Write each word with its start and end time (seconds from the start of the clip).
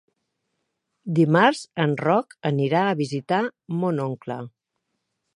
Dimarts 1.17 1.59
en 1.83 1.93
Roc 2.01 2.33
anirà 2.51 2.81
a 2.85 2.95
visitar 3.01 3.41
mon 3.83 4.01
oncle. 4.07 4.39